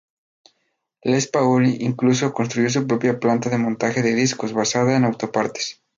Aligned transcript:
Les 1.03 1.27
Paul 1.27 1.67
incluso 1.79 2.33
construyó 2.33 2.71
su 2.71 2.87
propia 2.87 3.19
planta 3.19 3.51
de 3.51 3.59
montaje 3.59 4.01
de 4.01 4.15
discos, 4.15 4.51
basada 4.51 4.97
en 4.97 5.03
autopartes. 5.05 5.79